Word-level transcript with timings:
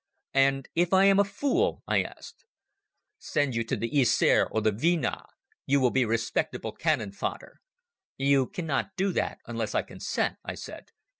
"And 0.33 0.67
if 0.73 0.93
I 0.93 1.05
am 1.05 1.19
a 1.19 1.23
fool?" 1.23 1.83
I 1.87 2.01
asked. 2.01 2.43
"Send 3.19 3.53
you 3.53 3.63
to 3.65 3.75
the 3.77 3.87
Yser 3.87 4.47
or 4.49 4.59
the 4.59 4.71
Dvina. 4.71 5.27
You 5.67 5.79
will 5.79 5.91
be 5.91 6.05
respectable 6.05 6.71
cannon 6.71 7.11
fodder." 7.11 7.61
"You 8.17 8.47
cannot 8.47 8.95
do 8.95 9.11
that 9.11 9.37
unless 9.45 9.75
I 9.75 9.83
consent," 9.83 10.37
I 10.43 10.55
said. 10.55 10.89